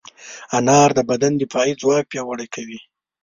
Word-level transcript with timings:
انار 0.57 0.89
د 0.97 0.99
بدن 1.09 1.33
دفاعي 1.41 1.73
ځواک 1.81 2.05
پیاوړی 2.11 2.47
کوي. 2.55 2.79